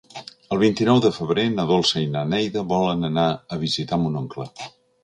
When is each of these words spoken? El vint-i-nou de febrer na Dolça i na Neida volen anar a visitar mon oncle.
El 0.55 0.59
vint-i-nou 0.61 1.01
de 1.05 1.11
febrer 1.17 1.45
na 1.57 1.67
Dolça 1.73 2.03
i 2.07 2.09
na 2.17 2.27
Neida 2.33 2.67
volen 2.75 3.13
anar 3.13 3.31
a 3.59 3.65
visitar 3.67 4.03
mon 4.07 4.21
oncle. 4.27 4.53